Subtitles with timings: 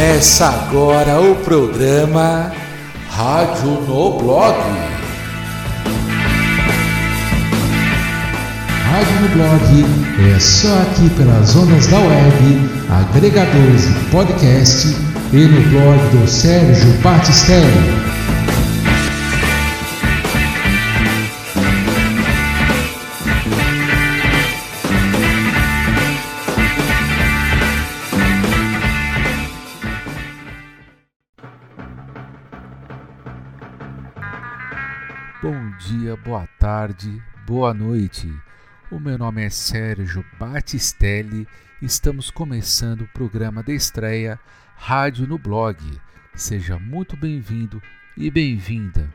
[0.00, 2.50] Começa agora o programa
[3.10, 4.56] Rádio no Blog.
[8.86, 9.84] Rádio no Blog
[10.34, 14.96] é só aqui pelas ondas da web, agregadores de podcast
[15.34, 18.09] e no blog do Sérgio Batistelli.
[36.24, 38.30] Boa tarde, boa noite.
[38.90, 41.48] O meu nome é Sérgio Batistelli.
[41.80, 44.38] Estamos começando o programa de estreia
[44.76, 45.78] Rádio no Blog.
[46.34, 47.82] Seja muito bem-vindo
[48.16, 49.08] e bem-vinda.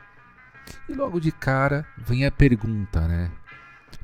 [0.88, 3.30] E logo de cara vem a pergunta, né?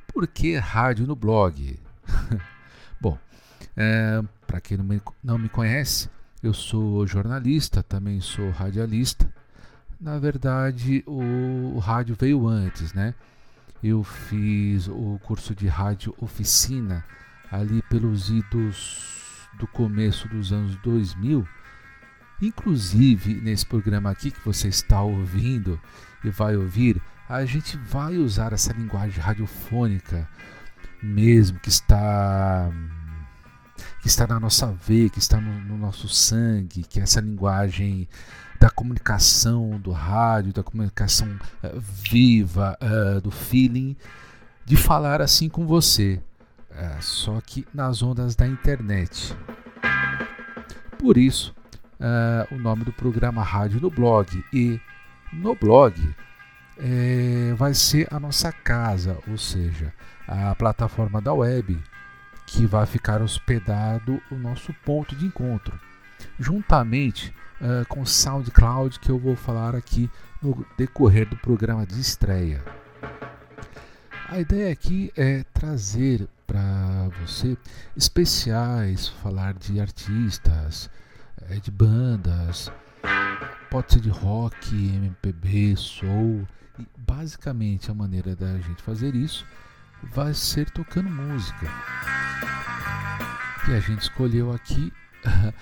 [0.07, 1.81] Por que rádio no blog?
[3.01, 3.19] Bom,
[3.77, 6.09] é, para quem não me, não me conhece,
[6.41, 9.29] eu sou jornalista, também sou radialista
[10.03, 13.15] na verdade, o, o rádio veio antes, né?
[13.83, 17.05] Eu fiz o curso de rádio oficina
[17.51, 21.47] ali pelos idos do começo dos anos 2000.
[22.41, 25.81] Inclusive, nesse programa aqui que você está ouvindo
[26.25, 30.29] e vai ouvir, a gente vai usar essa linguagem radiofônica
[31.01, 32.71] mesmo que está
[34.01, 38.09] que está na nossa veia, que está no, no nosso sangue, que é essa linguagem
[38.63, 41.27] da comunicação do rádio, da comunicação
[41.65, 43.97] uh, viva, uh, do feeling,
[44.65, 46.23] de falar assim com você,
[46.71, 49.37] uh, só que nas ondas da internet.
[50.97, 51.53] Por isso,
[52.53, 54.45] o nome do programa Rádio no Blog.
[54.53, 54.81] E
[55.33, 55.95] no blog
[57.57, 59.93] vai ser a nossa casa, ou seja,
[60.29, 61.77] a plataforma da web
[62.47, 65.77] que vai ficar hospedado o nosso ponto de encontro,
[66.39, 70.11] juntamente uh, com SoundCloud que eu vou falar aqui
[70.43, 72.63] no decorrer do programa de estreia.
[74.29, 77.57] A ideia aqui é trazer para você
[77.97, 80.91] especiais, falar de artistas,
[81.49, 82.71] eh, de bandas,
[83.71, 86.47] pode ser de rock, MPB, soul,
[86.79, 89.47] e basicamente a maneira da gente fazer isso
[90.03, 91.67] vai ser tocando música.
[93.69, 94.93] E a gente escolheu aqui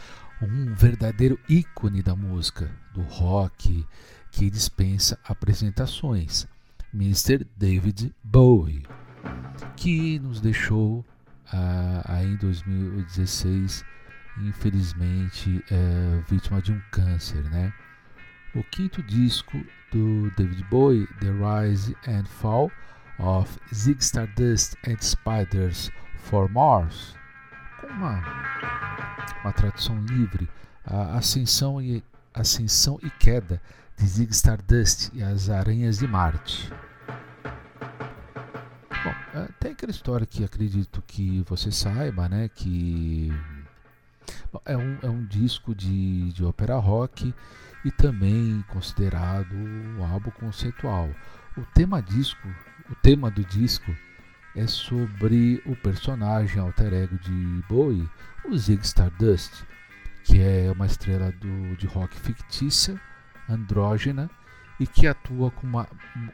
[0.43, 3.87] um verdadeiro ícone da música, do rock,
[4.31, 6.47] que dispensa apresentações,
[6.95, 7.47] Mr.
[7.57, 8.87] David Bowie,
[9.77, 11.05] que nos deixou
[11.53, 13.85] ah, em 2016,
[14.39, 17.73] infelizmente, é, vítima de um câncer, né?
[18.55, 22.71] O quinto disco do David Bowie, The Rise and Fall
[23.19, 27.15] of Zig Stardust and Spiders for Mars,
[27.91, 28.41] uma
[29.43, 30.49] uma tradução livre,
[30.85, 32.03] a ascensão e,
[32.35, 33.61] ascensão e queda
[33.97, 36.71] de Zig Stardust e as Aranhas de Marte.
[39.03, 42.49] Bom, é, tem aquela história que acredito que você saiba, né?
[42.49, 43.33] Que
[44.65, 47.35] é, um, é um disco de, de ópera rock
[47.85, 51.09] e também considerado um álbum conceitual.
[51.57, 52.47] O tema disco,
[52.91, 53.95] o tema do disco
[54.55, 58.09] é sobre o personagem alter ego de Bowie,
[58.45, 59.65] o Zig Stardust,
[60.25, 63.01] que é uma estrela do, de rock fictícia,
[63.49, 64.31] andrógena
[64.79, 65.89] e que atua como uma,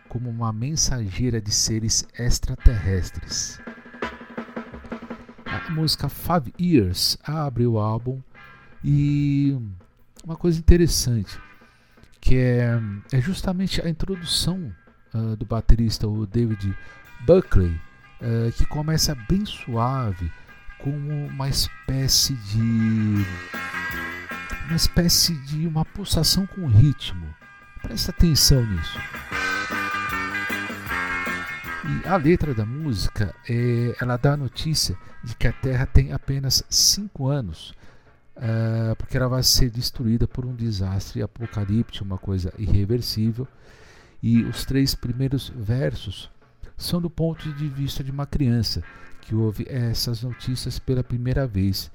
[0.08, 3.60] como uma mensageira de seres extraterrestres.
[5.44, 8.20] A música Five Years abre o álbum
[8.84, 9.56] e
[10.24, 11.38] uma coisa interessante
[12.20, 12.80] que é,
[13.12, 14.72] é justamente a introdução
[15.14, 16.76] uh, do baterista o David
[17.24, 17.80] Buckley
[18.20, 20.30] uh, que começa bem suave,
[20.78, 23.26] como uma espécie de.
[24.66, 27.26] uma espécie de uma pulsação com ritmo.
[27.82, 28.98] Presta atenção nisso.
[31.86, 36.12] E a letra da música é, ela dá a notícia de que a Terra tem
[36.12, 37.70] apenas 5 anos,
[38.36, 43.46] uh, porque ela vai ser destruída por um desastre apocalíptico, uma coisa irreversível.
[44.20, 46.28] E os três primeiros versos
[46.76, 48.82] são do ponto de vista de uma criança
[49.22, 51.90] que ouve essas notícias pela primeira vez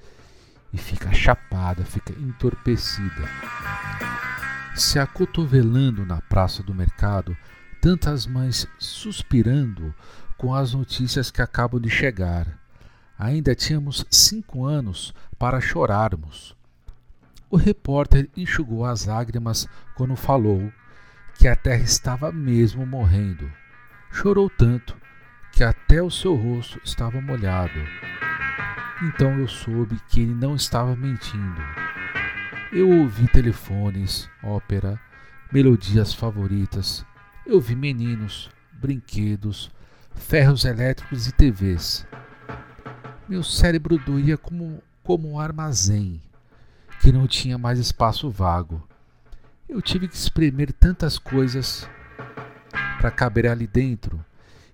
[0.74, 3.28] e fica chapada, fica entorpecida.
[4.76, 7.36] Se acotovelando na praça do mercado,
[7.82, 9.94] tantas mães suspirando
[10.38, 12.60] com as notícias que acabam de chegar.
[13.18, 16.56] Ainda tínhamos cinco anos para chorarmos.
[17.50, 20.72] O repórter enxugou as lágrimas quando falou
[21.38, 23.61] que a terra estava mesmo morrendo
[24.12, 24.96] chorou tanto
[25.52, 27.80] que até o seu rosto estava molhado.
[29.04, 31.62] Então eu soube que ele não estava mentindo.
[32.72, 35.00] Eu ouvi telefones, ópera,
[35.52, 37.06] melodias favoritas,
[37.46, 39.72] eu vi meninos, brinquedos,
[40.16, 42.06] ferros elétricos e TVs.
[43.28, 46.22] Meu cérebro doía como, como um armazém
[47.02, 48.88] que não tinha mais espaço vago.
[49.68, 51.90] Eu tive que espremer tantas coisas
[53.02, 54.24] para caber ali dentro.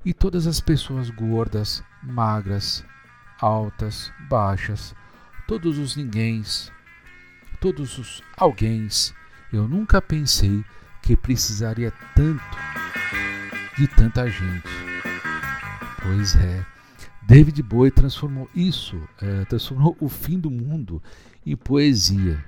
[0.04, 2.84] E todas as pessoas gordas, magras,
[3.40, 4.94] altas, baixas,
[5.48, 6.44] todos os ninguém,
[7.62, 8.90] todos os alguém,
[9.54, 10.62] Eu nunca pensei
[11.02, 12.44] que precisaria tanto
[13.78, 14.68] de tanta gente.
[16.04, 16.66] Pois é,
[17.24, 21.02] David Bowie transformou isso, é, transformou o fim do mundo
[21.46, 22.44] em poesia.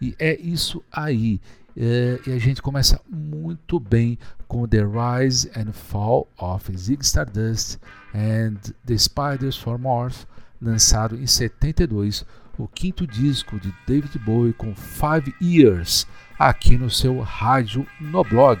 [0.00, 1.40] E é isso aí.
[1.76, 4.18] É, e a gente começa muito bem
[4.48, 7.78] com The Rise and Fall of Zig Stardust
[8.14, 10.24] and The Spiders for Morph,
[10.60, 12.24] lançado em 72,
[12.58, 16.06] o quinto disco de David Bowie com Five Years,
[16.36, 18.60] aqui no seu rádio no blog.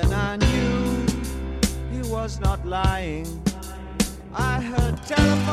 [0.00, 1.06] Then I knew
[1.90, 3.26] he was not lying.
[4.32, 5.47] I heard telephone.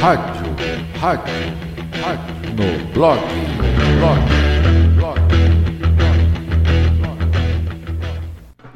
[0.00, 0.54] Rádio,
[1.00, 1.34] rádio,
[2.00, 3.20] rádio, no blog,
[3.98, 4.20] blog,
[4.96, 5.20] blog.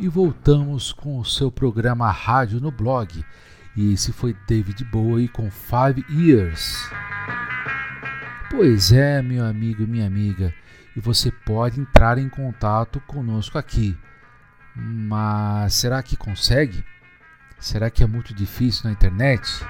[0.01, 3.25] E voltamos com o seu programa Rádio no Blog.
[3.77, 6.91] E esse foi David Bowie com Five Years.
[8.51, 10.53] Pois é, meu amigo e minha amiga,
[10.97, 13.97] e você pode entrar em contato conosco aqui.
[14.75, 16.85] Mas será que consegue?
[17.61, 19.65] Será que é muito difícil na internet?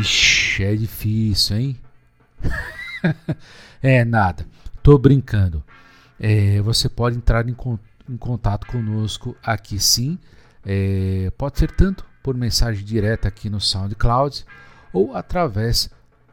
[0.00, 1.76] Ixi, é difícil, hein?
[3.82, 4.44] é nada,
[4.82, 5.62] tô brincando.
[6.18, 7.56] É, você pode entrar em,
[8.08, 10.18] em, contato conosco aqui sim.
[10.64, 14.44] É, pode ser tanto por mensagem direta aqui no SoundCloud
[14.92, 15.90] ou através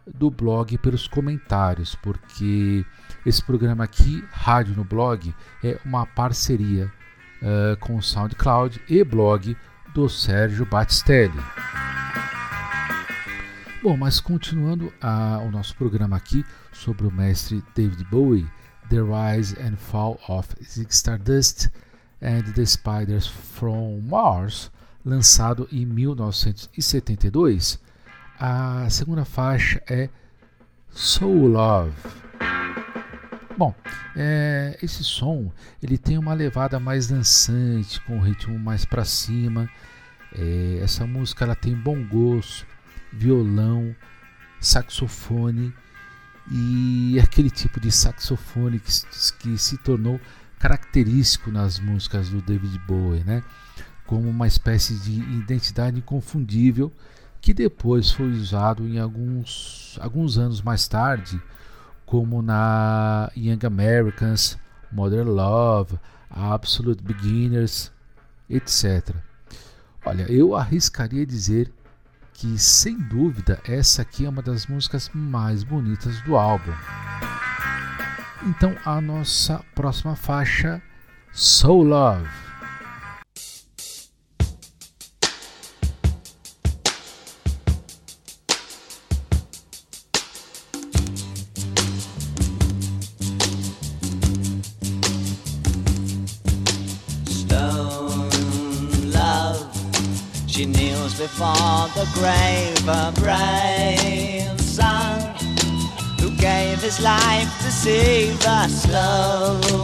[0.08, 2.86] do blog pelos comentários, porque
[3.25, 6.91] esse programa aqui, Rádio no Blog, é uma parceria
[7.41, 9.56] uh, com o SoundCloud e blog
[9.94, 11.39] do Sérgio Battistelli.
[13.84, 18.48] Bom, mas continuando a, o nosso programa aqui sobre o mestre David Bowie,
[18.90, 21.68] The Rise and Fall of Zig Stardust
[22.22, 24.72] and the Spiders from Mars,
[25.04, 27.80] lançado em 1972,
[28.40, 30.10] a segunda faixa é
[30.92, 31.96] Soul Love.
[33.58, 33.74] Bom,
[34.16, 39.68] é, esse som ele tem uma levada mais dançante, com o ritmo mais para cima.
[40.38, 42.68] É, essa música ela tem bom gosto,
[43.12, 43.96] violão,
[44.60, 45.74] saxofone
[46.50, 48.91] e aquele tipo de saxofone que,
[49.39, 50.20] que se tornou
[50.60, 53.44] característico nas músicas do David Bowie, né?
[54.06, 56.91] como uma espécie de identidade inconfundível
[57.39, 61.41] que depois foi usado em alguns, alguns anos mais tarde,
[62.06, 64.58] como na Young Americans,
[64.91, 65.98] Modern Love,
[66.30, 67.91] Absolute Beginners,
[68.50, 69.15] etc.
[70.06, 71.72] Olha, eu arriscaria dizer
[72.41, 76.74] que, sem dúvida, essa aqui é uma das músicas mais bonitas do álbum.
[78.48, 80.81] Então, a nossa próxima faixa,
[81.31, 82.27] Soul Love.
[101.21, 105.19] before the grave a brave son
[106.19, 109.81] who gave his life to save the slogan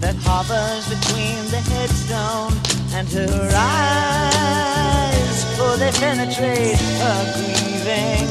[0.00, 2.52] that hovers between the headstone
[2.94, 8.28] and her eyes oh, fully penetrate her grieving.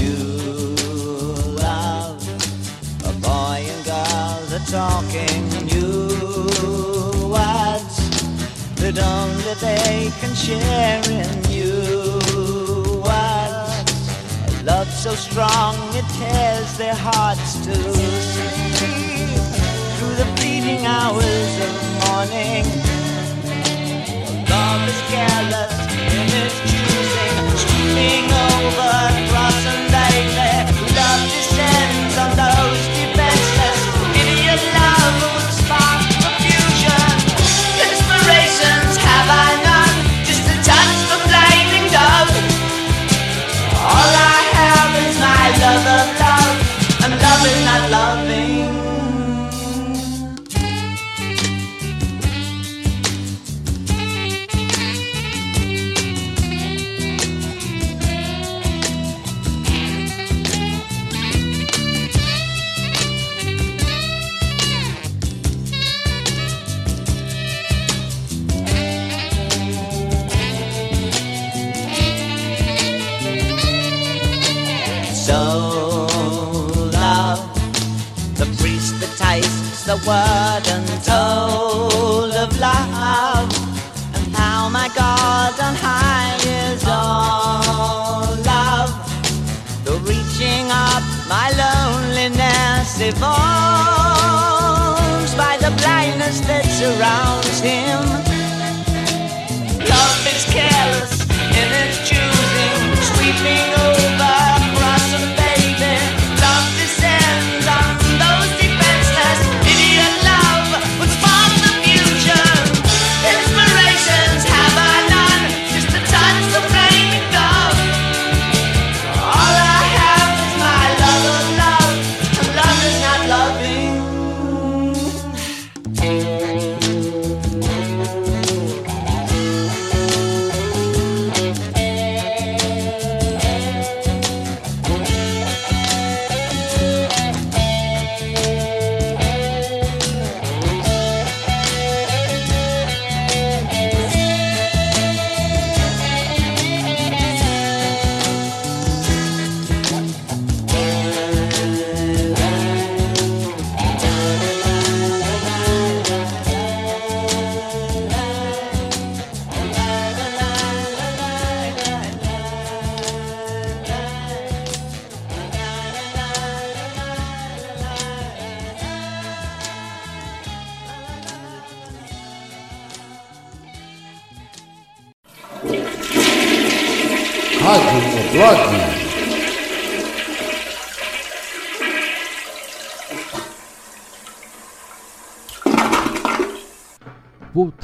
[0.00, 0.18] You
[1.56, 2.22] love
[3.04, 5.45] a boy and girl, are talking
[8.92, 12.20] that only they can share in you.
[13.00, 13.50] What
[14.48, 19.42] a love so strong it tears their hearts to sleep
[19.96, 21.72] through the fleeting hours of
[22.06, 22.64] morning.
[24.48, 25.85] Love is careless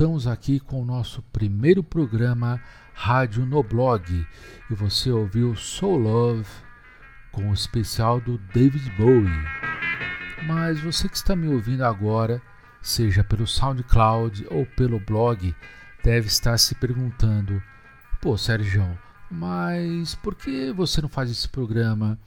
[0.03, 2.61] Voltamos aqui com o nosso primeiro programa
[2.93, 4.27] Rádio no Blog
[4.69, 6.49] e você ouviu Soul Love
[7.31, 9.31] com o especial do David Bowie.
[10.45, 12.43] Mas você que está me ouvindo agora,
[12.81, 15.55] seja pelo SoundCloud ou pelo blog,
[16.03, 17.63] deve estar se perguntando:
[18.21, 18.99] pô, Sérgio,
[19.31, 22.19] mas por que você não faz esse programa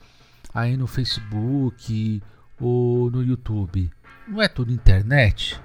[0.54, 2.22] aí no Facebook
[2.58, 3.92] ou no YouTube?
[4.26, 5.60] Não é tudo internet?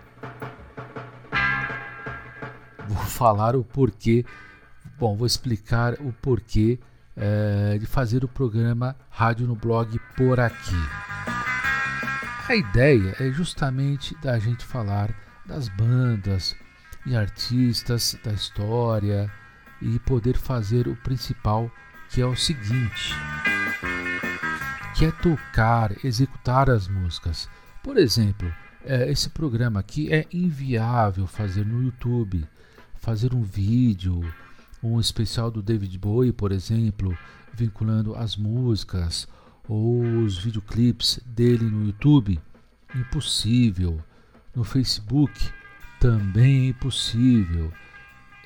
[2.91, 4.25] Vou falar o porquê.
[4.99, 6.79] Bom, vou explicar o porquê
[7.15, 10.75] é, de fazer o programa Rádio no Blog por aqui.
[12.47, 15.13] A ideia é justamente da gente falar
[15.45, 16.55] das bandas
[17.05, 19.31] e artistas, da história
[19.81, 21.71] e poder fazer o principal,
[22.09, 23.15] que é o seguinte:
[24.95, 27.49] que é tocar, executar as músicas.
[27.81, 28.51] Por exemplo,
[28.83, 32.47] é, esse programa aqui é inviável fazer no YouTube
[33.01, 34.21] fazer um vídeo,
[34.81, 37.17] um especial do David Bowie, por exemplo,
[37.53, 39.27] vinculando as músicas
[39.67, 42.39] ou os videoclips dele no YouTube,
[42.95, 43.99] impossível.
[44.55, 45.33] No Facebook
[45.99, 47.73] também é impossível.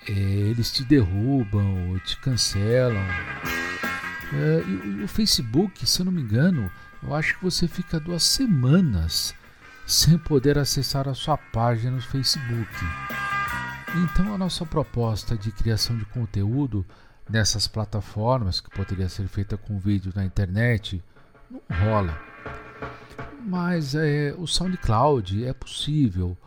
[0.08, 3.06] É, eles te derrubam, te cancelam.
[4.34, 6.72] É, e, e o Facebook, se eu não me engano,
[7.04, 9.36] eu acho que você fica duas semanas
[9.86, 12.70] sem poder acessar a sua página no Facebook.
[13.94, 16.86] Então, a nossa proposta de criação de conteúdo
[17.30, 21.04] nessas plataformas, que poderia ser feita com vídeo na internet,
[21.50, 22.18] não rola.
[23.46, 26.38] Mas é, o SoundCloud é possível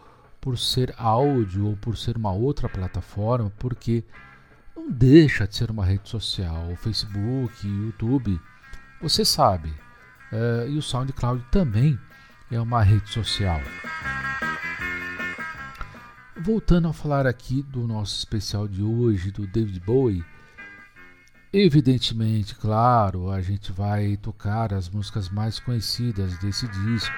[0.41, 4.05] por ser áudio ou por ser uma outra plataforma, porque
[4.75, 6.71] não deixa de ser uma rede social.
[6.71, 8.41] O Facebook, YouTube,
[9.01, 9.73] você sabe.
[10.33, 11.99] É, e o SoundCloud também
[12.51, 13.61] é uma rede social.
[16.41, 20.25] Voltando a falar aqui do nosso especial de hoje, do David Bowie,
[21.53, 27.17] evidentemente, claro, a gente vai tocar as músicas mais conhecidas desse disco,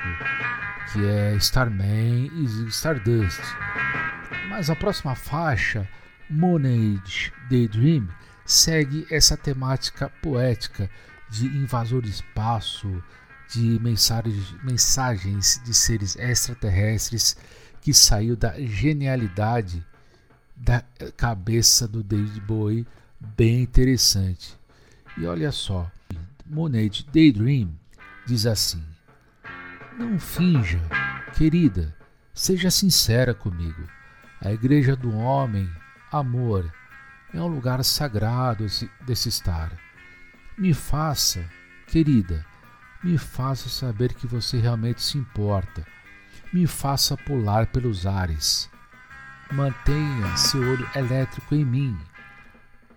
[0.90, 3.42] que é Starman e Stardust.
[4.48, 5.87] Mas a próxima faixa,
[6.30, 8.09] Monage Daydream,
[8.46, 10.88] segue essa temática poética
[11.28, 13.02] de invasor de espaço,
[13.50, 17.37] de mensagens, mensagens de seres extraterrestres
[17.81, 19.85] que saiu da genialidade
[20.57, 20.83] da
[21.16, 22.87] cabeça do David Bowie,
[23.19, 24.59] bem interessante.
[25.16, 25.90] E olha só,
[26.45, 27.71] Monet Daydream
[28.27, 28.85] diz assim:
[29.99, 30.81] Não finja,
[31.35, 31.97] querida,
[32.35, 33.88] seja sincera comigo.
[34.40, 35.69] A igreja do homem,
[36.12, 36.73] amor,
[37.33, 38.66] é um lugar sagrado
[39.07, 39.73] desse estar.
[40.59, 41.45] Me faça,
[41.87, 42.45] querida,
[43.03, 45.87] me faça saber que você realmente se importa
[46.52, 48.68] me faça pular pelos ares.
[49.52, 51.96] Mantenha seu olho elétrico em mim.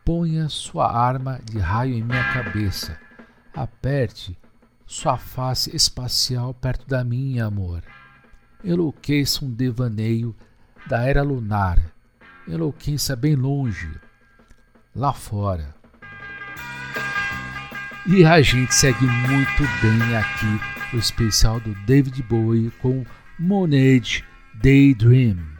[0.03, 2.99] Ponha sua arma de raio em minha cabeça.
[3.53, 4.37] Aperte
[4.85, 7.83] sua face espacial perto da minha, amor.
[8.63, 10.35] Enlouqueça um devaneio
[10.87, 11.81] da era lunar.
[12.47, 13.89] Enlouqueça bem longe,
[14.95, 15.73] lá fora.
[18.05, 23.05] E a gente segue muito bem aqui o especial do David Bowie com
[23.39, 24.21] Monet
[24.61, 25.57] Daydream.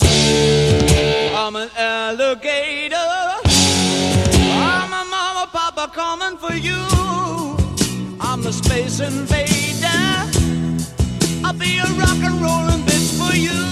[0.00, 2.96] I'm an alligator.
[4.56, 6.76] I'm a mama, papa coming for you.
[8.20, 9.88] I'm the space invader.
[11.44, 13.64] I'll be a rock and rolling bitch for you.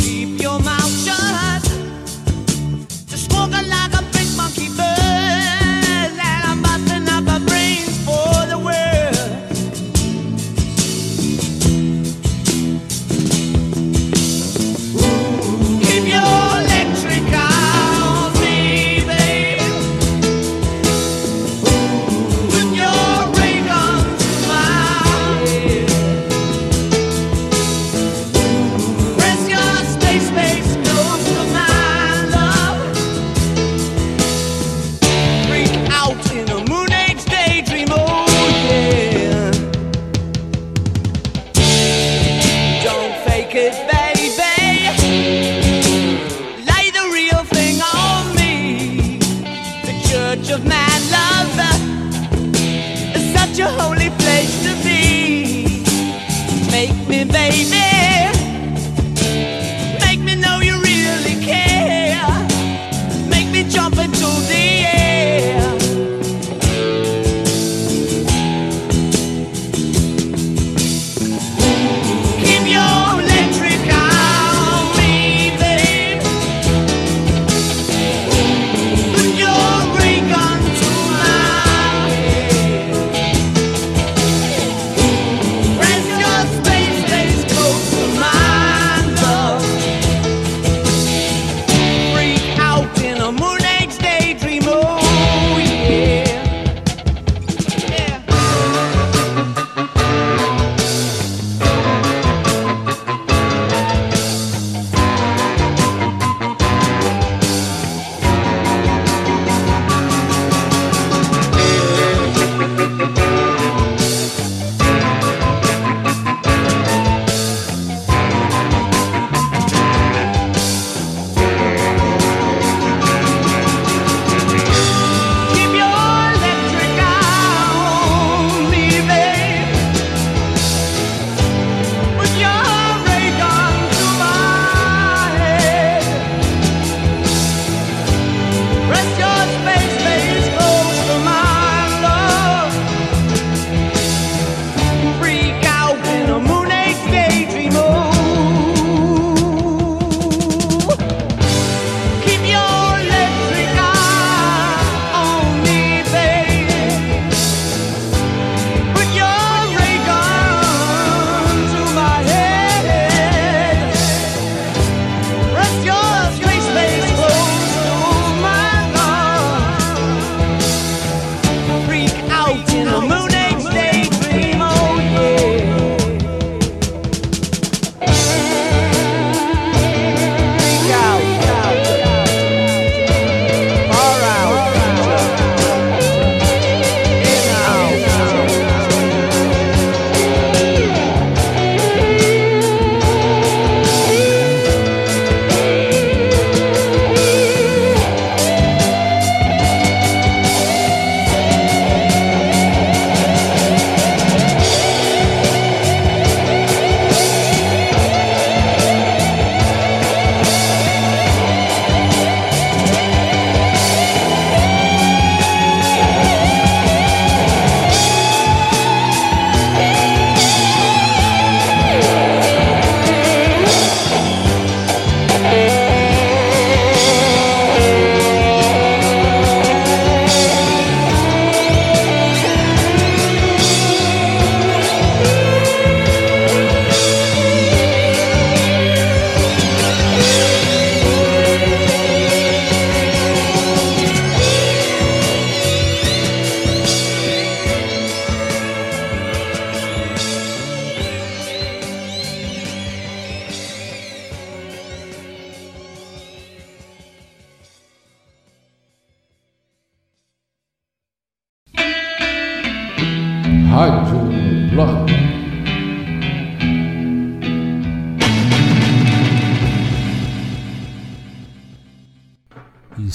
[0.00, 1.62] Keep your mouth shut.
[3.08, 3.91] Just smoking like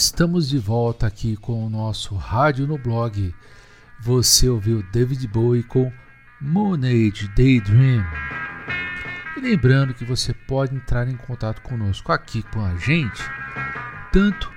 [0.09, 3.35] Estamos de volta aqui com o nosso Rádio no Blog.
[3.99, 5.91] Você ouviu David Bowie com
[6.39, 8.05] Moon Age Daydream.
[9.35, 13.21] E lembrando que você pode entrar em contato conosco aqui com a gente,
[14.13, 14.49] tanto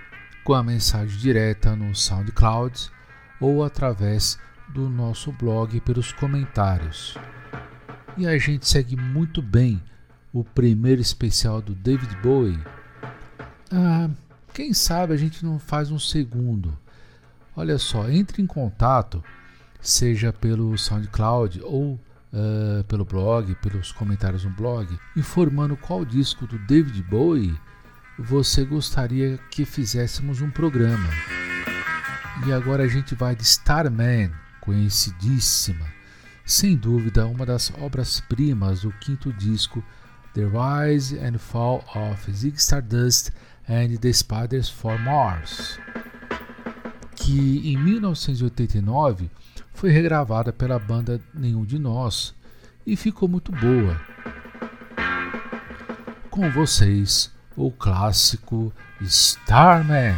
[0.44, 2.88] com a mensagem direta no SoundCloud
[3.40, 7.18] ou através do nosso blog pelos comentários.
[8.16, 9.82] E a gente segue muito bem
[10.32, 12.60] o primeiro especial do David Bowie.
[13.72, 14.08] Ah,
[14.52, 16.76] quem sabe a gente não faz um segundo.
[17.56, 19.22] Olha só, entre em contato,
[19.80, 21.94] seja pelo SoundCloud ou
[22.32, 27.58] uh, pelo blog, pelos comentários no blog, informando qual disco do David Bowie
[28.18, 31.08] você gostaria que fizéssemos um programa.
[32.46, 35.86] E agora a gente vai de Starman, conhecidíssima,
[36.44, 39.82] sem dúvida uma das obras-primas do quinto disco
[40.34, 43.30] The Rise and Fall of Zig Stardust
[43.70, 45.78] and the Spiders for Mars,
[47.14, 49.30] que em 1989
[49.72, 52.34] foi regravada pela banda Nenhum de Nós
[52.84, 54.00] e ficou muito boa.
[56.28, 60.16] Com vocês, o clássico Starman.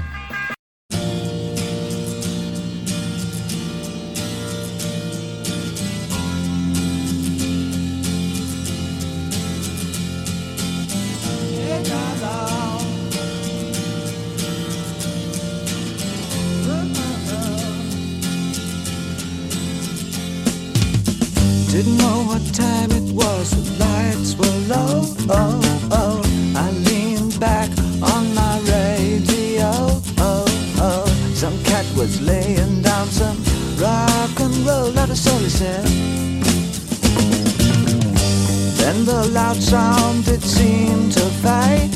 [39.32, 41.92] Loud sound it seemed to fade.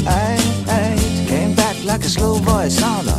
[1.28, 3.15] Came back like a slow voice on a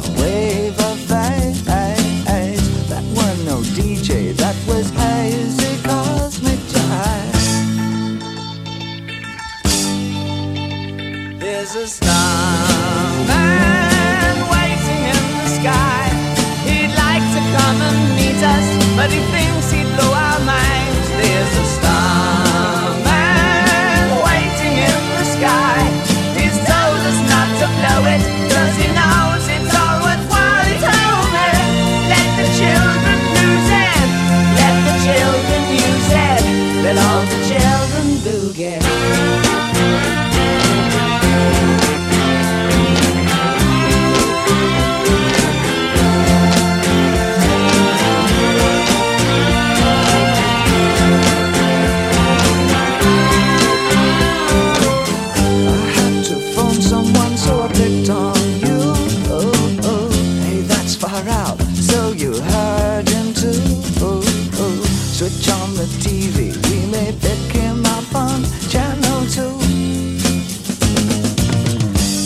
[65.67, 66.55] on the TV.
[66.69, 69.55] We may pick him up on channel two.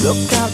[0.04, 0.51] Look out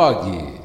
[0.00, 0.58] Blog.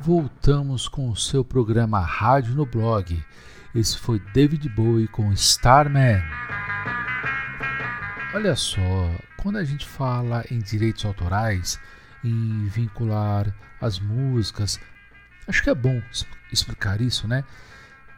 [0.00, 3.24] Voltamos com o seu programa Rádio no Blog.
[3.72, 6.20] Esse foi David Bowie com Starman.
[8.34, 8.80] Olha só,
[9.40, 11.78] quando a gente fala em direitos autorais,
[12.24, 14.80] em vincular as músicas,
[15.46, 16.02] acho que é bom
[16.52, 17.44] explicar isso, né?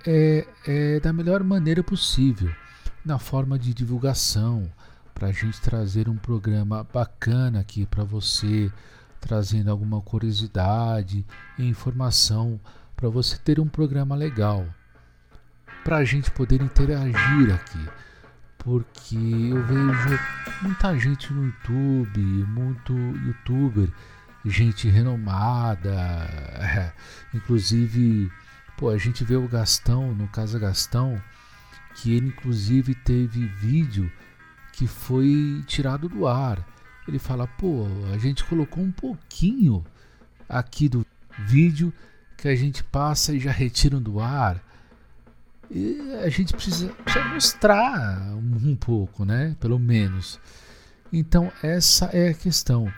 [0.06, 2.50] É, é da melhor maneira possível,
[3.04, 4.70] na forma de divulgação,
[5.14, 8.72] para a gente trazer um programa bacana aqui para você,
[9.20, 11.24] trazendo alguma curiosidade
[11.58, 12.60] e informação
[12.96, 14.66] para você ter um programa legal,
[15.84, 17.88] para a gente poder interagir aqui.
[18.58, 20.18] Porque eu vejo
[20.62, 23.88] muita gente no YouTube, muito youtuber,
[24.44, 25.92] gente renomada,
[27.34, 28.30] inclusive,
[28.76, 31.20] pô, a gente vê o Gastão, no Casa Gastão,
[31.94, 34.11] que ele inclusive teve vídeo
[34.72, 36.66] que foi tirado do ar.
[37.07, 39.85] Ele fala, pô, a gente colocou um pouquinho
[40.48, 41.05] aqui do
[41.38, 41.92] vídeo
[42.37, 44.62] que a gente passa e já retiram do ar.
[45.70, 49.57] E a gente precisa, precisa mostrar um, um pouco, né?
[49.59, 50.38] Pelo menos.
[51.12, 52.92] Então, essa é a questão.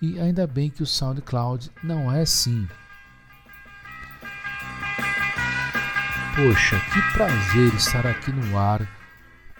[0.00, 2.66] E ainda bem que o SoundCloud não é assim.
[6.36, 8.86] Poxa, que prazer estar aqui no ar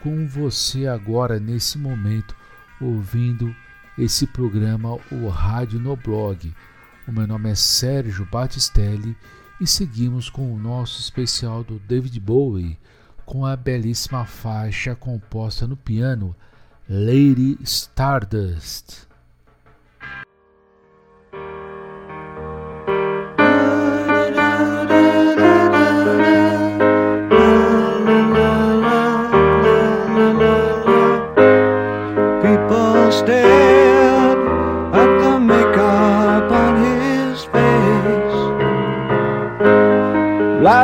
[0.03, 2.37] com você agora nesse momento,
[2.79, 3.57] ouvindo
[3.97, 6.55] esse programa, o Rádio no Blog.
[7.09, 9.17] O meu nome é Sérgio Batistelli
[9.59, 12.79] e seguimos com o nosso especial do David Bowie,
[13.25, 16.37] com a belíssima faixa composta no piano
[16.87, 19.06] Lady Stardust.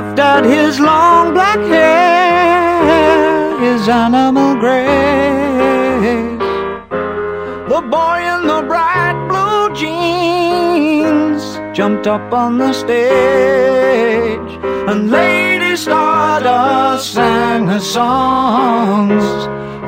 [0.03, 2.91] Laughed at his long black hair,
[3.61, 4.91] his animal grace.
[7.69, 11.43] The boy in the bright blue jeans
[11.77, 19.25] jumped up on the stage, and Lady Stardust sang her songs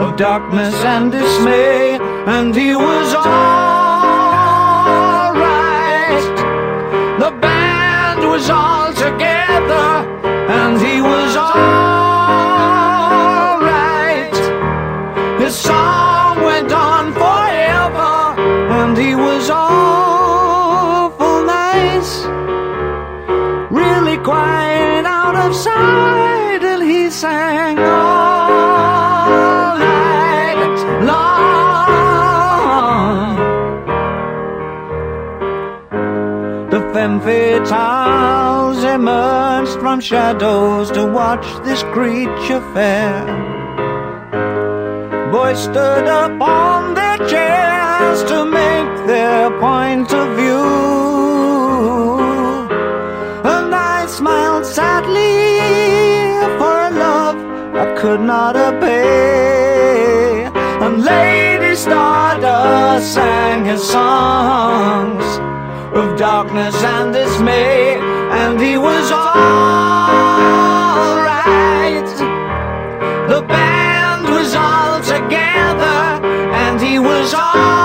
[0.01, 3.25] of darkness and dismay, and he was all
[5.35, 6.35] right.
[7.19, 8.74] The band was he
[11.55, 14.35] was all right.
[15.41, 18.41] His song went on forever,
[18.79, 22.25] and he was awful nice.
[23.71, 27.79] Really quite out of sight, and he sang
[37.25, 37.65] Femme
[38.85, 43.25] emerged from shadows to watch this creature fair.
[45.33, 50.69] Boys stood up on their chairs to make their point of view.
[53.55, 55.49] And I smiled sadly
[56.59, 57.39] for a love
[57.75, 60.45] I could not obey.
[60.85, 65.54] And Lady Stardust sang his songs
[66.17, 67.97] darkness and dismay,
[68.31, 69.19] and he was all
[71.17, 72.05] right.
[73.29, 76.21] The band was all together,
[76.55, 77.84] and he was all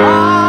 [0.00, 0.47] Ah.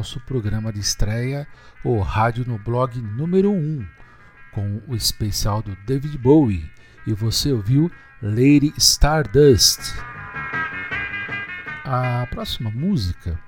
[0.00, 1.46] Nosso programa de estreia,
[1.84, 3.86] o Rádio no Blog número 1,
[4.50, 6.64] com o especial do David Bowie,
[7.06, 7.90] e você ouviu
[8.22, 9.94] Lady Stardust.
[11.84, 13.38] A próxima música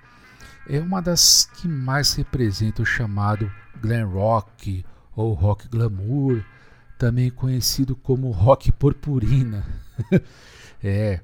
[0.68, 3.50] é uma das que mais representa o chamado
[3.80, 4.84] glam rock
[5.16, 6.44] ou rock glamour,
[6.98, 9.64] também conhecido como rock purpurina.
[10.84, 11.18] é,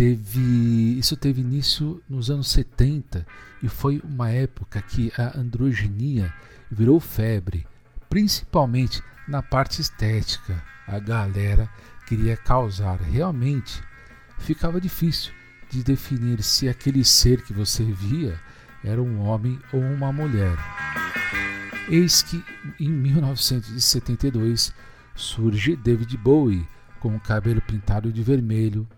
[0.00, 3.26] teve isso teve início nos anos 70
[3.62, 6.32] e foi uma época que a androginia
[6.70, 7.66] virou febre,
[8.08, 10.64] principalmente na parte estética.
[10.86, 11.68] A galera
[12.06, 13.82] queria causar realmente
[14.38, 15.34] ficava difícil
[15.68, 18.40] de definir se aquele ser que você via
[18.82, 20.56] era um homem ou uma mulher.
[21.90, 22.42] Eis que
[22.80, 24.72] em 1972
[25.14, 26.66] surge David Bowie
[27.00, 28.88] com o cabelo pintado de vermelho.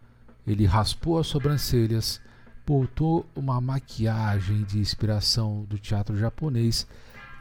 [0.46, 2.20] Ele raspou as sobrancelhas,
[2.66, 6.86] botou uma maquiagem de inspiração do teatro japonês,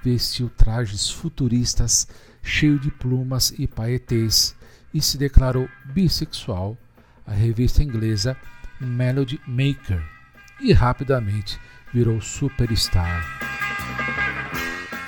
[0.04, 2.08] vestiu trajes futuristas
[2.44, 4.56] cheio de plumas e paetês
[4.94, 6.78] e se declarou bissexual.
[7.26, 8.36] A revista inglesa
[8.80, 10.04] Melody Maker
[10.60, 11.60] e rapidamente
[11.94, 13.24] virou superstar.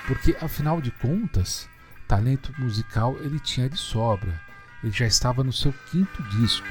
[0.08, 1.68] Porque afinal de contas,
[2.08, 4.40] talento musical ele tinha de sobra.
[4.84, 6.68] Ele já estava no seu quinto disco.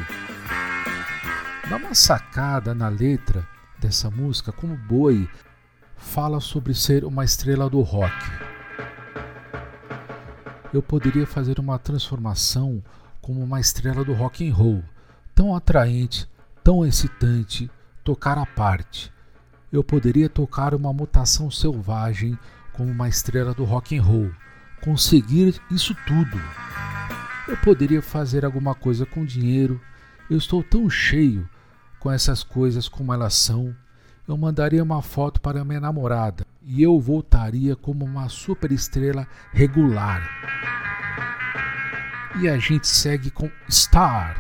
[1.69, 3.47] Dá uma sacada na letra
[3.79, 5.29] dessa música, como Boi
[5.97, 8.15] fala sobre ser uma estrela do rock.
[10.73, 12.83] Eu poderia fazer uma transformação
[13.21, 14.83] como uma estrela do rock and roll,
[15.35, 16.29] tão atraente,
[16.65, 17.71] tão excitante,
[18.03, 19.13] tocar à parte.
[19.73, 22.39] Eu poderia tocar uma mutação selvagem
[22.73, 24.31] como uma estrela do rock and roll,
[24.83, 26.41] conseguir isso tudo.
[27.47, 29.81] Eu poderia fazer alguma coisa com dinheiro.
[30.29, 31.49] Eu estou tão cheio
[32.03, 33.73] com essas coisas como elas são.
[34.27, 40.29] Eu mandaria uma foto para minha namorada e eu voltaria como uma superestrela regular.
[42.41, 44.37] E a gente segue com Star.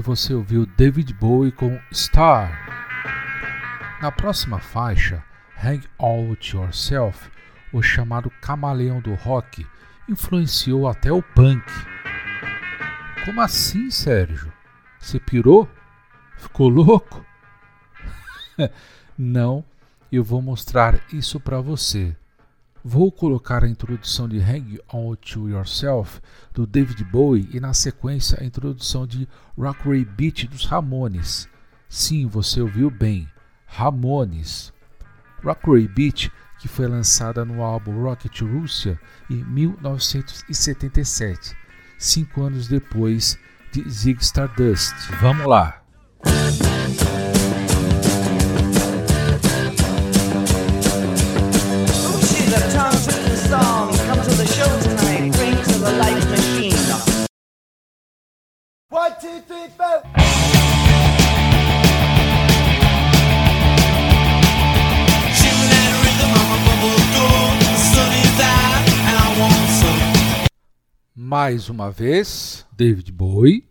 [0.00, 2.50] E você ouviu David Bowie com Star.
[4.00, 5.22] Na próxima faixa,
[5.62, 7.30] Hang Out Yourself,
[7.70, 9.66] o chamado camaleão do rock,
[10.08, 11.62] influenciou até o punk.
[13.26, 14.50] Como assim, Sérgio?
[14.98, 15.68] Você pirou?
[16.38, 17.22] Ficou louco?
[19.18, 19.62] Não,
[20.10, 22.16] eu vou mostrar isso para você.
[22.82, 26.20] Vou colocar a introdução de Hang On To Yourself
[26.52, 29.28] do David Bowie e na sequência a introdução de
[29.58, 31.48] Rockery Beat dos Ramones.
[31.88, 33.28] Sim, você ouviu bem,
[33.66, 34.72] Ramones.
[35.42, 39.00] Rockery Beat que foi lançada no álbum Rocket Russia
[39.30, 41.56] em 1977,
[41.98, 43.36] cinco anos depois
[43.72, 44.94] de Zig Stardust.
[45.20, 45.82] Vamos lá!
[71.14, 73.64] Mais uma vez, David Bowie.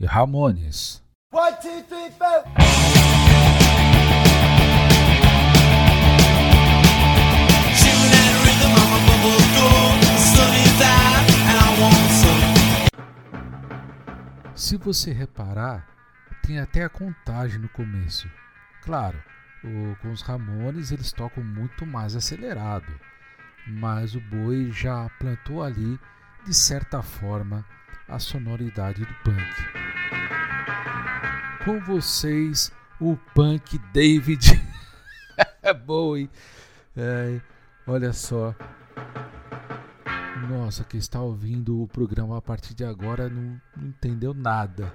[0.00, 1.02] E Ramones.
[1.32, 2.63] One, two, three,
[14.64, 15.86] Se você reparar,
[16.42, 18.26] tem até a contagem no começo.
[18.82, 19.22] Claro,
[19.62, 22.90] o, com os Ramones eles tocam muito mais acelerado,
[23.66, 26.00] mas o Boi já plantou ali,
[26.46, 27.62] de certa forma,
[28.08, 29.54] a sonoridade do punk.
[31.62, 34.58] Com vocês, o punk David
[35.84, 36.30] Bowie.
[36.96, 37.38] É,
[37.86, 38.54] olha só.
[40.48, 44.92] Nossa, quem está ouvindo o programa a partir de agora não, não entendeu nada.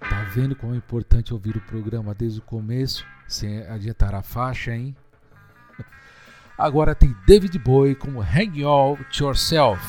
[0.00, 4.74] Tá vendo como é importante ouvir o programa desde o começo, sem adiantar a faixa,
[4.74, 4.94] hein?
[6.56, 9.82] Agora tem David Bowie com Hang Out Yourself.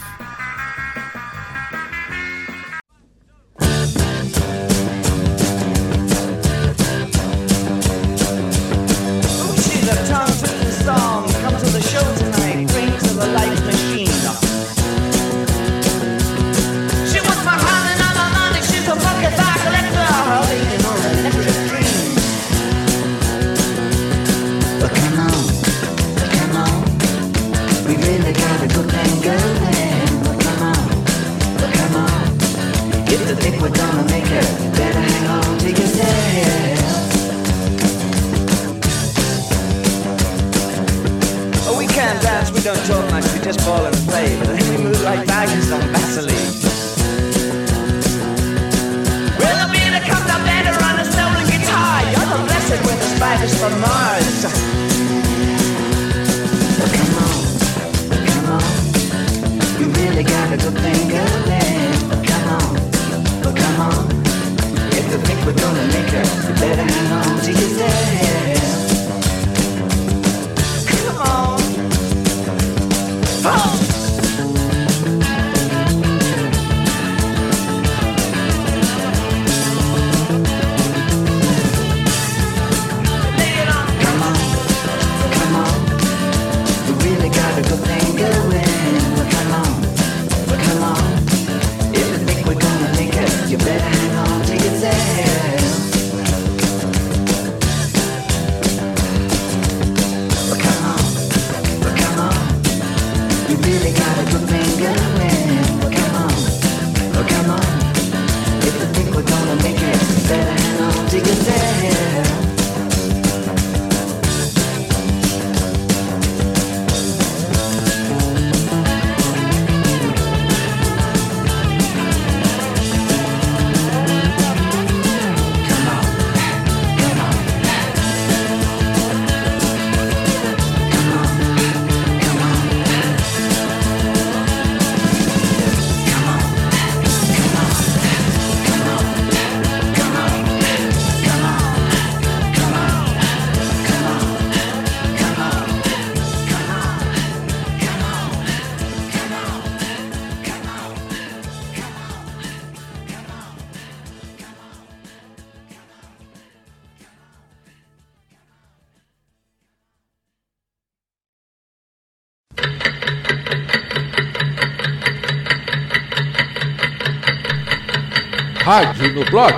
[169.16, 169.53] No blog.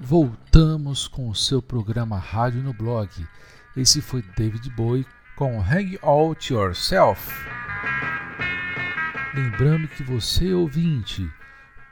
[0.00, 3.08] Voltamos com o seu programa Rádio no Blog.
[3.76, 5.06] Esse foi David Bowie
[5.36, 7.32] com Hang Out Yourself.
[9.32, 11.30] Lembrando que você, ouvinte,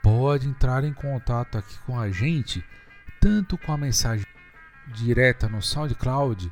[0.01, 2.61] pode entrar em contato aqui com a gente,
[3.21, 4.25] tanto com a mensagem
[4.93, 6.51] direta no SoundCloud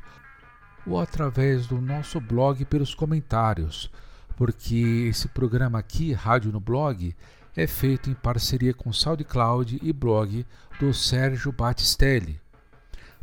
[0.86, 3.92] ou através do nosso blog pelos comentários,
[4.36, 7.16] porque esse programa aqui, Rádio no Blog,
[7.56, 10.46] é feito em parceria com SoundCloud e blog
[10.80, 12.40] do Sérgio Batistelli.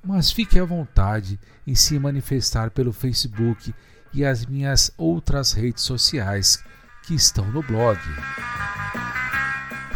[0.04, 3.74] Mas fique à vontade em se manifestar pelo Facebook
[4.12, 6.62] e as minhas outras redes sociais
[7.02, 7.98] que estão no blog.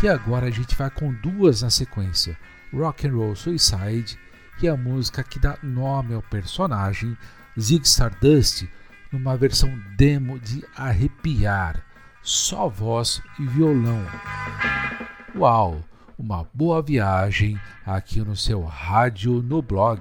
[0.03, 2.37] E agora a gente vai com duas na sequência:
[2.73, 4.19] Rock and Roll Suicide
[4.61, 7.17] e a música que dá nome ao personagem,
[7.59, 8.67] Zig Stardust,
[9.13, 11.85] numa versão demo de arrepiar,
[12.23, 14.07] só voz e violão.
[15.37, 15.83] Uau!
[16.19, 20.01] Uma boa viagem aqui no seu rádio no blog.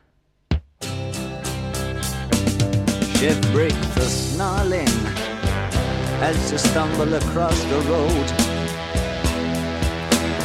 [3.21, 4.87] Shift break the snarling
[6.23, 8.27] as you stumble across the road.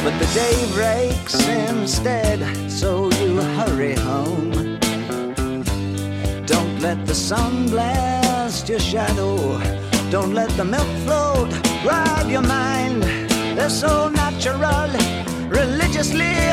[0.03, 4.51] But the day breaks instead, so you hurry home.
[6.45, 9.59] Don't let the sun blast your shadow.
[10.11, 11.51] Don't let the milk float
[11.83, 13.01] rob your mind.
[13.57, 14.91] They're so natural,
[15.49, 16.51] religiously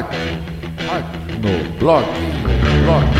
[0.00, 3.19] rádio, rádio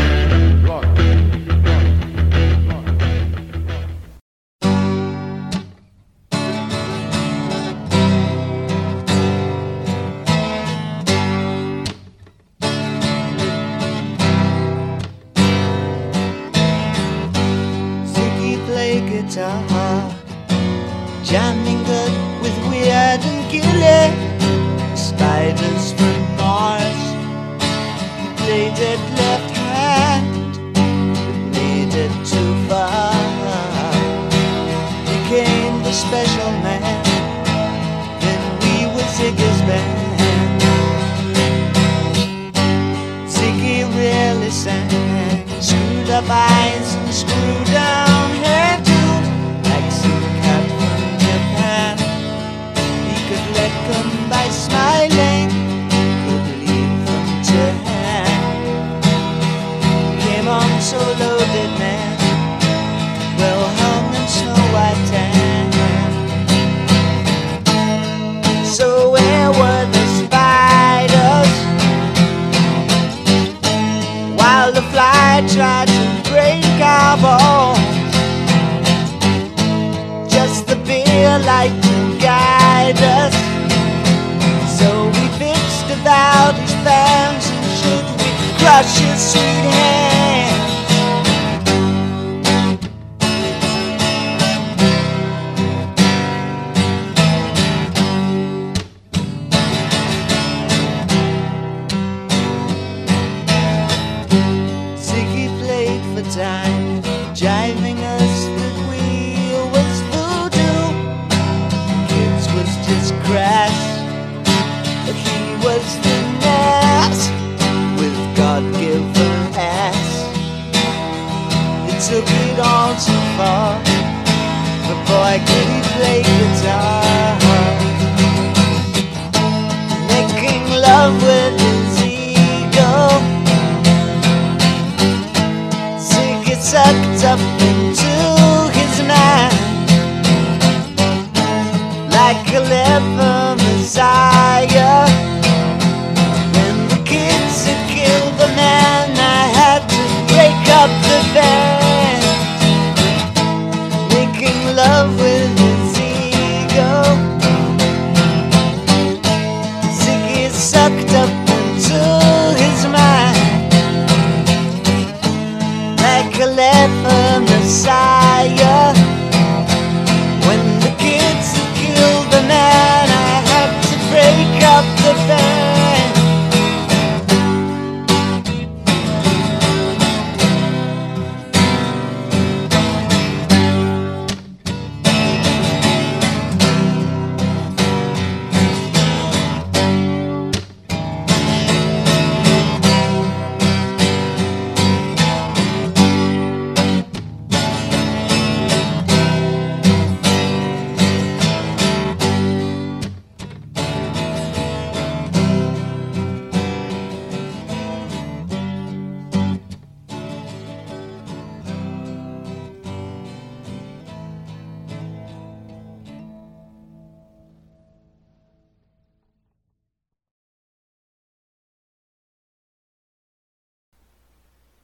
[106.63, 106.90] time,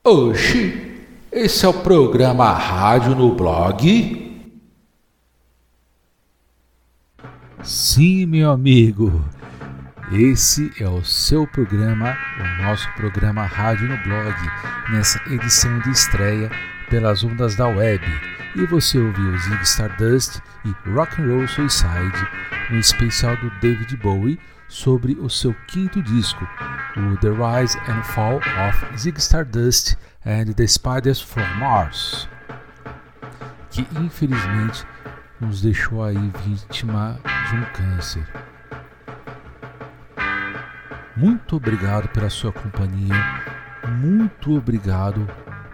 [0.09, 4.41] Oxi, esse é o programa Rádio no Blog?
[7.61, 9.21] Sim, meu amigo.
[10.13, 14.33] Esse é o seu programa, o nosso programa Rádio no Blog,
[14.93, 16.49] nessa edição de estreia
[16.89, 18.01] pelas ondas da web.
[18.55, 22.27] E você ouviu Zig Stardust e Rock and Roll Suicide
[22.69, 26.47] no especial do David Bowie sobre o seu quinto disco,
[26.95, 29.95] o The Rise and Fall of Zig Stardust
[30.25, 32.27] and the Spiders from Mars,
[33.69, 34.85] que infelizmente
[35.39, 38.27] nos deixou aí vítima de um câncer.
[41.15, 43.15] Muito obrigado pela sua companhia,
[43.99, 45.27] muito obrigado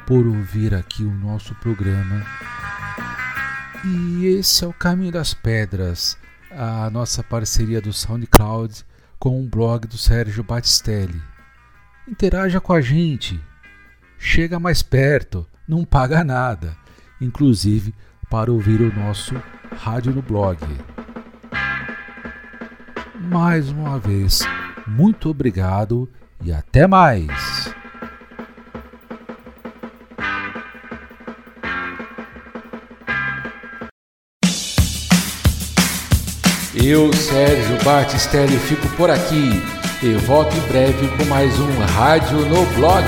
[0.05, 2.23] por ouvir aqui o nosso programa.
[3.83, 6.17] E esse é o Caminho das Pedras,
[6.55, 8.85] a nossa parceria do SoundCloud
[9.19, 11.21] com o blog do Sérgio Batistelli.
[12.07, 13.39] Interaja com a gente,
[14.17, 16.75] chega mais perto, não paga nada,
[17.21, 17.93] inclusive
[18.29, 19.35] para ouvir o nosso
[19.77, 20.59] rádio no blog.
[23.21, 24.41] Mais uma vez,
[24.85, 26.09] muito obrigado
[26.43, 27.62] e até mais!
[36.76, 39.61] Eu, Sérgio Batistelli, fico por aqui
[40.01, 43.05] e volto em breve com mais um Rádio no Blog.